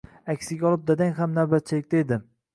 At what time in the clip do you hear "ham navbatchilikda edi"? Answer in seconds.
1.21-2.21